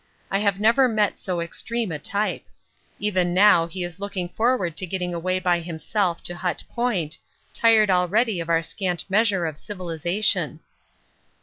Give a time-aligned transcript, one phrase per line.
[0.31, 2.43] I have never met so extreme a type.
[2.97, 7.19] Even now he is looking forward to getting away by himself to Hut Point,
[7.53, 10.61] tired already of our scant measure of civilisation.